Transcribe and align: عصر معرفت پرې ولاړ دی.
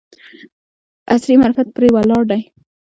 عصر 1.13 1.29
معرفت 1.41 1.67
پرې 1.75 1.87
ولاړ 1.91 2.23
دی. 2.31 2.41